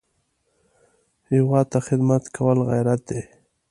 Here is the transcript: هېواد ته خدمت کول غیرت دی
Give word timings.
هېواد 1.31 1.65
ته 1.71 1.79
خدمت 1.87 2.23
کول 2.35 2.57
غیرت 2.69 3.01
دی 3.09 3.21